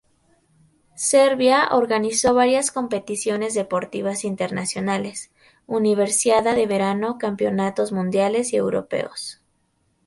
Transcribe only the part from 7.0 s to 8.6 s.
campeonatos mundiales y